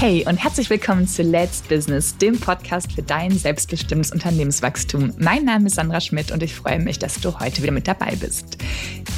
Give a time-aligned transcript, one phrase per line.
[0.00, 5.12] Hey und herzlich willkommen zu Let's Business, dem Podcast für dein selbstbestimmtes Unternehmenswachstum.
[5.18, 8.16] Mein Name ist Sandra Schmidt und ich freue mich, dass du heute wieder mit dabei
[8.16, 8.56] bist.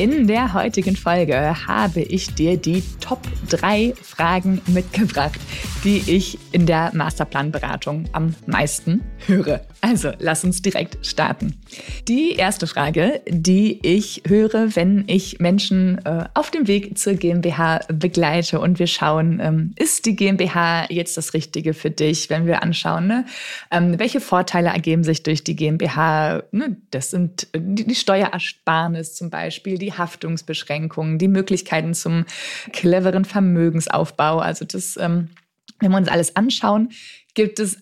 [0.00, 3.20] In der heutigen Folge habe ich dir die Top
[3.50, 5.38] 3 Fragen mitgebracht,
[5.84, 9.60] die ich in der Masterplanberatung am meisten höre.
[9.82, 11.58] Also, lass uns direkt starten.
[12.06, 17.80] Die erste Frage, die ich höre, wenn ich Menschen äh, auf dem Weg zur GmbH
[17.88, 22.62] begleite und wir schauen, ähm, ist die GmbH jetzt das Richtige für dich, wenn wir
[22.62, 23.24] anschauen, ne?
[23.70, 26.42] ähm, welche Vorteile ergeben sich durch die GmbH?
[26.52, 26.76] Ne?
[26.90, 32.24] Das sind äh, die, die Steuerersparnis zum Beispiel, die Haftungsbeschränkungen, die Möglichkeiten zum
[32.72, 34.38] cleveren Vermögensaufbau.
[34.38, 35.30] Also das, ähm,
[35.78, 36.90] wenn wir uns alles anschauen,
[37.34, 37.78] gibt es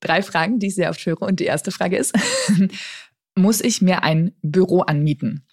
[0.00, 1.22] drei Fragen, die ich sehr oft höre.
[1.22, 2.14] Und die erste Frage ist,
[3.34, 5.46] muss ich mir ein Büro anmieten?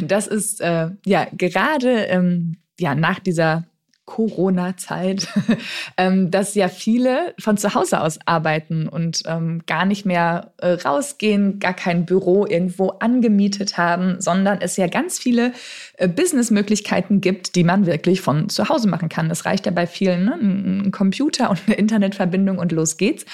[0.00, 3.67] Das ist äh, ja gerade ähm, ja, nach dieser
[4.08, 5.28] Corona-Zeit,
[5.98, 10.72] ähm, dass ja viele von zu Hause aus arbeiten und ähm, gar nicht mehr äh,
[10.72, 15.52] rausgehen, gar kein Büro irgendwo angemietet haben, sondern es ja ganz viele
[15.98, 19.28] äh, Businessmöglichkeiten gibt, die man wirklich von zu Hause machen kann.
[19.28, 20.38] Das reicht ja bei vielen, ne?
[20.40, 23.26] ein Computer und eine Internetverbindung und los geht's.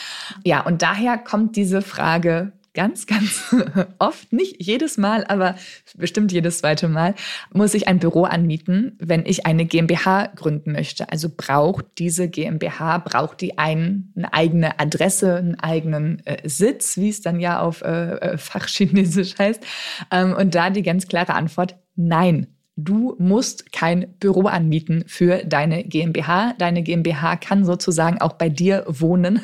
[0.42, 3.54] Ja, und daher kommt diese Frage, ganz, ganz
[3.98, 5.56] oft, nicht jedes Mal, aber
[5.96, 7.14] bestimmt jedes zweite Mal,
[7.52, 11.10] muss ich ein Büro anmieten, wenn ich eine GmbH gründen möchte.
[11.10, 17.08] Also braucht diese GmbH, braucht die ein, eine eigene Adresse, einen eigenen äh, Sitz, wie
[17.08, 19.64] es dann ja auf äh, äh Fachchinesisch heißt.
[20.10, 22.53] Ähm, und da die ganz klare Antwort, nein.
[22.76, 26.54] Du musst kein Büro anmieten für deine GmbH.
[26.58, 29.40] Deine GmbH kann sozusagen auch bei dir wohnen.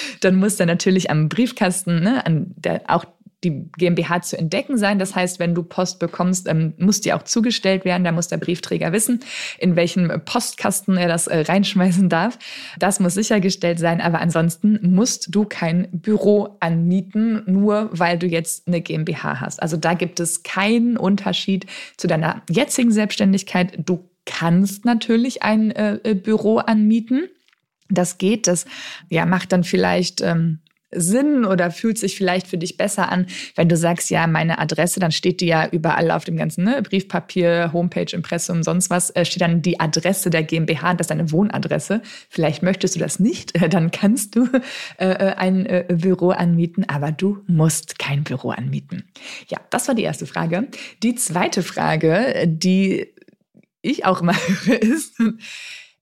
[0.20, 3.04] Dann muss er natürlich am Briefkasten, ne, an der, auch
[3.44, 4.98] die GmbH zu entdecken sein.
[4.98, 8.04] Das heißt, wenn du Post bekommst, ähm, muss die auch zugestellt werden.
[8.04, 9.20] Da muss der Briefträger wissen,
[9.58, 12.38] in welchem Postkasten er das äh, reinschmeißen darf.
[12.78, 14.00] Das muss sichergestellt sein.
[14.00, 19.62] Aber ansonsten musst du kein Büro anmieten, nur weil du jetzt eine GmbH hast.
[19.62, 21.66] Also da gibt es keinen Unterschied
[21.96, 23.78] zu deiner jetzigen Selbstständigkeit.
[23.84, 27.24] Du kannst natürlich ein äh, äh Büro anmieten.
[27.88, 28.64] Das geht, das
[29.10, 30.60] ja, macht dann vielleicht ähm,
[30.94, 33.26] Sinn oder fühlt sich vielleicht für dich besser an,
[33.56, 36.82] wenn du sagst, ja, meine Adresse, dann steht die ja überall auf dem ganzen ne,
[36.82, 41.32] Briefpapier, Homepage, Impressum, sonst was, äh, steht dann die Adresse der GmbH, das ist deine
[41.32, 42.02] Wohnadresse.
[42.28, 44.48] Vielleicht möchtest du das nicht, äh, dann kannst du
[44.98, 49.04] äh, äh, ein äh, Büro anmieten, aber du musst kein Büro anmieten.
[49.48, 50.68] Ja, das war die erste Frage.
[51.02, 53.08] Die zweite Frage, die
[53.82, 55.20] ich auch immer höre, ist,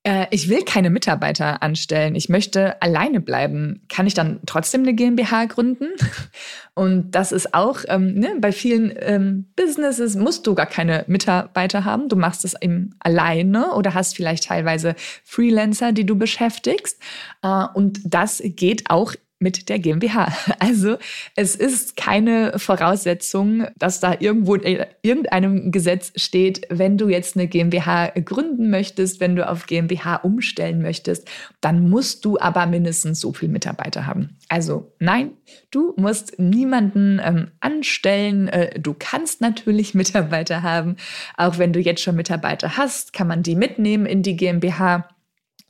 [0.02, 3.82] äh, ich will keine Mitarbeiter anstellen, ich möchte alleine bleiben.
[3.88, 5.88] Kann ich dann trotzdem eine GmbH gründen?
[6.74, 11.84] Und das ist auch, ähm, ne, bei vielen ähm, Businesses musst du gar keine Mitarbeiter
[11.84, 12.08] haben.
[12.08, 14.94] Du machst es eben alleine oder hast vielleicht teilweise
[15.24, 16.98] Freelancer, die du beschäftigst.
[17.42, 20.32] Äh, und das geht auch mit der GmbH.
[20.60, 20.98] Also
[21.36, 27.48] es ist keine Voraussetzung, dass da irgendwo in irgendeinem Gesetz steht, wenn du jetzt eine
[27.48, 31.28] GmbH gründen möchtest, wenn du auf GmbH umstellen möchtest,
[31.60, 34.36] dann musst du aber mindestens so viele Mitarbeiter haben.
[34.48, 35.32] Also nein,
[35.70, 38.48] du musst niemanden ähm, anstellen.
[38.48, 40.96] Äh, du kannst natürlich Mitarbeiter haben.
[41.36, 45.08] Auch wenn du jetzt schon Mitarbeiter hast, kann man die mitnehmen in die GmbH.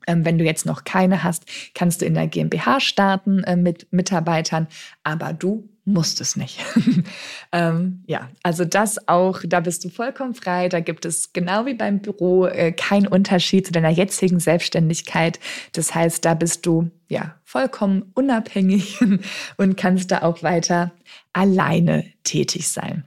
[0.06, 1.44] Ähm, wenn du jetzt noch keine hast,
[1.74, 4.66] kannst du in der GmbH starten äh, mit Mitarbeitern,
[5.02, 6.58] aber du musst es nicht.
[7.52, 10.68] ähm, ja, also das auch, da bist du vollkommen frei.
[10.68, 15.40] Da gibt es genau wie beim Büro äh, keinen Unterschied zu deiner jetzigen Selbstständigkeit.
[15.72, 19.00] Das heißt, da bist du ja vollkommen unabhängig
[19.56, 20.92] und kannst da auch weiter
[21.32, 23.04] alleine tätig sein.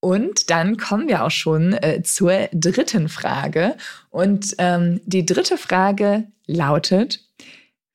[0.00, 3.76] Und dann kommen wir auch schon äh, zur dritten Frage.
[4.08, 7.20] Und ähm, die dritte Frage lautet,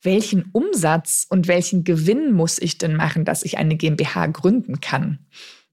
[0.04, 5.18] welchen Umsatz und welchen Gewinn muss ich denn machen, dass ich eine GmbH gründen kann?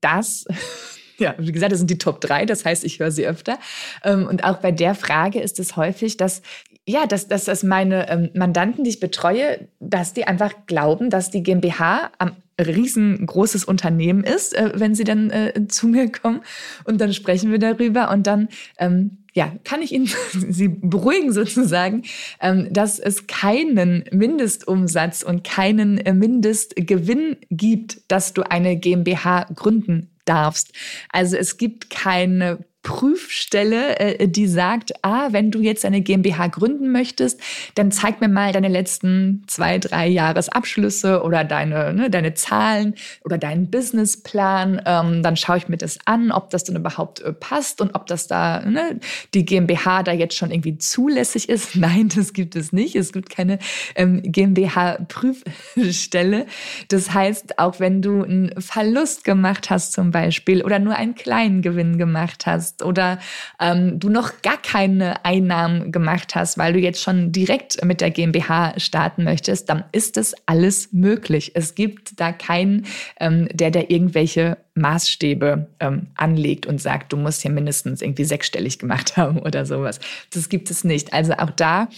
[0.01, 0.47] Das,
[1.19, 3.59] ja, wie gesagt, das sind die Top 3, das heißt, ich höre sie öfter.
[4.03, 6.41] Ähm, und auch bei der Frage ist es häufig, dass
[6.85, 11.31] ja, dass, dass, dass meine ähm, Mandanten, die ich betreue, dass die einfach glauben, dass
[11.31, 12.35] die GmbH am
[12.67, 16.41] riesengroßes Unternehmen ist, äh, wenn sie dann äh, zu mir kommen.
[16.85, 18.49] Und dann sprechen wir darüber und dann
[18.79, 22.03] ähm, ja, kann ich Ihnen Sie beruhigen sozusagen,
[22.41, 30.11] ähm, dass es keinen Mindestumsatz und keinen äh, Mindestgewinn gibt, dass du eine GmbH gründen
[30.25, 30.73] darfst.
[31.11, 36.91] Also es gibt keine Prüfstelle, äh, die sagt, ah, wenn du jetzt eine GmbH gründen
[36.91, 37.39] möchtest,
[37.77, 43.39] dann zeig mir mal deine letzten zwei, drei Jahresabschlüsse oder deine, ne, deine Zahlen oder
[43.39, 44.83] deinen Businessplan.
[44.85, 48.09] Ähm, dann schaue ich mir das an, ob das dann überhaupt äh, passt und ob
[48.09, 48.99] das da, ne,
[49.33, 51.77] die GmbH da jetzt schon irgendwie zulässig ist.
[51.83, 52.97] Nein, das gibt es nicht.
[52.97, 53.61] Es gibt keine
[53.95, 56.47] ähm, GmbH-Prüfstelle.
[56.89, 61.63] Das heißt, auch wenn du einen Verlust gemacht hast zum Beispiel oder nur einen kleinen
[61.63, 63.19] Gewinn gemacht hast, hast oder
[63.61, 68.11] ähm, du noch gar keine Einnahmen gemacht hast, weil du jetzt schon direkt mit der
[68.11, 71.53] GmbH starten möchtest, dann ist das alles möglich.
[71.55, 72.87] Es gibt da keinen,
[73.21, 78.79] ähm, der da irgendwelche Maßstäbe ähm, anlegt und sagt, du musst hier mindestens irgendwie sechsstellig
[78.79, 80.01] gemacht haben oder sowas.
[80.33, 81.13] Das gibt es nicht.
[81.13, 81.89] Also auch da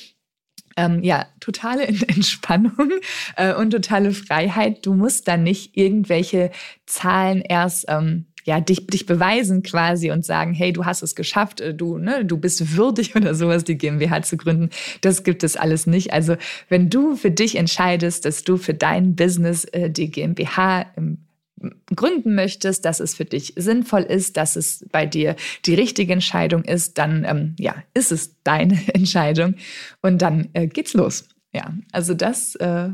[0.77, 2.91] ähm, ja, totale Entspannung
[3.37, 4.85] äh, und totale Freiheit.
[4.85, 6.51] Du musst da nicht irgendwelche
[6.85, 11.61] Zahlen erst ähm, ja, dich, dich beweisen quasi und sagen, hey, du hast es geschafft,
[11.61, 14.71] äh, du, ne, du bist würdig oder sowas, die GmbH zu gründen.
[15.01, 16.13] Das gibt es alles nicht.
[16.13, 16.37] Also
[16.69, 21.19] wenn du für dich entscheidest, dass du für dein Business äh, die GmbH ähm,
[21.95, 26.65] gründen möchtest, dass es für dich sinnvoll ist, dass es bei dir die richtige Entscheidung
[26.65, 29.55] ist, dann ähm, ja, ist es deine Entscheidung
[30.03, 31.29] und dann äh, geht's los.
[31.53, 32.91] Ja, also das äh,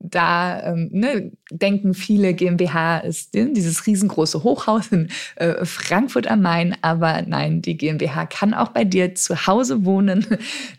[0.00, 6.42] da ähm, ne, denken viele, GmbH ist ne, dieses riesengroße Hochhaus in äh, Frankfurt am
[6.42, 6.76] Main.
[6.82, 10.24] Aber nein, die GmbH kann auch bei dir zu Hause wohnen.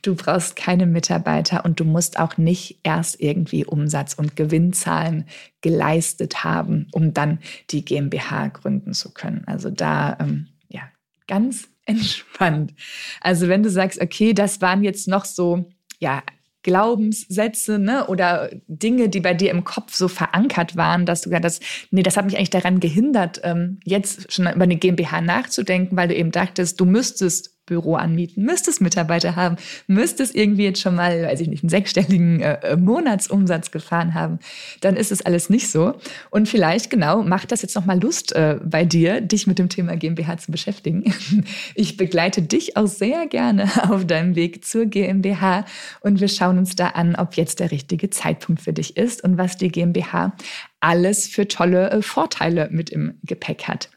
[0.02, 5.26] Du brauchst keine Mitarbeiter und du musst auch nicht erst irgendwie Umsatz und Gewinnzahlen
[5.62, 7.40] geleistet haben, um dann
[7.72, 9.44] die GmbH gründen zu können.
[9.46, 10.84] Also da, ähm, ja,
[11.28, 12.74] ganz entspannt.
[13.20, 15.70] Also wenn du sagst, okay, das waren jetzt noch so,
[16.00, 16.24] ja,
[16.70, 21.46] Glaubenssätze ne, oder Dinge, die bei dir im Kopf so verankert waren, dass du gesagt
[21.46, 25.98] hast, nee, das hat mich eigentlich daran gehindert, ähm, jetzt schon über eine GmbH nachzudenken,
[25.98, 29.56] weil du eben dachtest, du müsstest Büro anmieten, müsstest Mitarbeiter haben,
[29.88, 34.40] müsstest irgendwie jetzt schon mal, weiß ich nicht, einen sechsstelligen äh, äh, Monatsumsatz gefahren haben,
[34.82, 35.94] dann ist es alles nicht so.
[36.32, 39.96] Und vielleicht, genau, macht das jetzt nochmal Lust äh, bei dir, dich mit dem Thema
[39.96, 41.04] GmbH zu beschäftigen.
[41.76, 45.66] Ich begleite dich auch sehr gerne auf deinem Weg zur GmbH
[46.02, 49.38] und wir schauen uns da an, ob jetzt der richtige Zeitpunkt für dich ist und
[49.38, 50.34] was die GmbH
[50.80, 53.90] alles für tolle äh, Vorteile mit im Gepäck hat.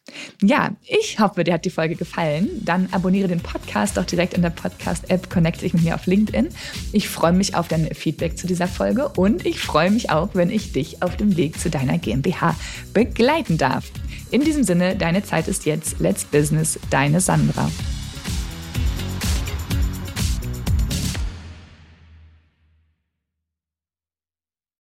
[0.42, 2.48] Ja, ich hoffe, dir hat die Folge gefallen.
[2.64, 6.48] Dann abonniere den Podcast doch direkt in der Podcast-App, connecte dich mit mir auf LinkedIn.
[6.92, 10.50] Ich freue mich auf dein Feedback zu dieser Folge und ich freue mich auch, wenn
[10.50, 12.56] ich dich auf dem Weg zu deiner GmbH
[12.92, 13.90] begleiten darf.
[14.30, 16.00] In diesem Sinne, deine Zeit ist jetzt.
[16.00, 17.70] Let's Business, deine Sandra.